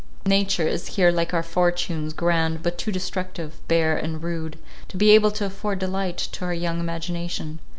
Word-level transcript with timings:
Nature 0.25 0.67
is 0.67 0.87
here 0.97 1.11
like 1.11 1.31
our 1.31 1.43
fortunes, 1.43 2.11
grand, 2.11 2.63
but 2.63 2.75
too 2.75 2.91
destructive, 2.91 3.61
bare, 3.67 3.95
and 3.95 4.23
rude, 4.23 4.57
to 4.87 4.97
be 4.97 5.11
able 5.11 5.29
to 5.29 5.45
afford 5.45 5.77
delight 5.77 6.17
to 6.17 6.43
her 6.43 6.53
young 6.55 6.79
imagination. 6.79 7.59